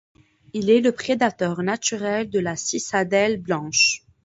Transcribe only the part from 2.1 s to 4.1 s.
de la Cicadelle blanche.